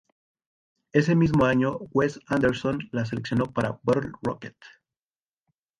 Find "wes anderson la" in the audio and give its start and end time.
1.91-3.05